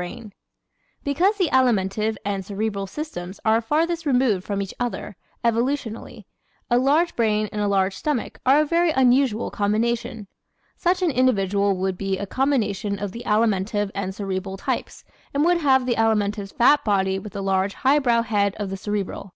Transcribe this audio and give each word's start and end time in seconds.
Brain¶ 0.00 0.32
Because 1.04 1.36
the 1.36 1.50
Alimentive 1.52 2.16
and 2.24 2.42
Cerebral 2.42 2.86
systems 2.86 3.38
are 3.44 3.60
farthest 3.60 4.06
removed 4.06 4.44
from 4.46 4.62
each 4.62 4.72
other, 4.80 5.14
evolutionally, 5.44 6.24
a 6.70 6.78
large 6.78 7.14
brain 7.14 7.50
and 7.52 7.60
a 7.60 7.68
large 7.68 7.94
stomach 7.94 8.40
are 8.46 8.62
a 8.62 8.64
very 8.64 8.92
unusual 8.92 9.50
combination. 9.50 10.26
Such 10.78 11.02
an 11.02 11.10
individual 11.10 11.76
would 11.76 11.98
be 11.98 12.16
a 12.16 12.24
combination 12.24 12.98
of 12.98 13.12
the 13.12 13.24
Alimentive 13.26 13.90
and 13.94 14.14
Cerebral 14.14 14.56
types 14.56 15.04
and 15.34 15.44
would 15.44 15.58
have 15.58 15.84
the 15.84 15.96
Alimentive's 15.96 16.52
fat 16.52 16.82
body 16.82 17.18
with 17.18 17.36
a 17.36 17.42
large 17.42 17.74
highbrow 17.74 18.22
head 18.22 18.54
of 18.54 18.70
the 18.70 18.78
Cerebral. 18.78 19.34